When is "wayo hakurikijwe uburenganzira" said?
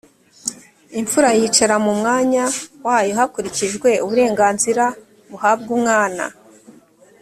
2.85-4.83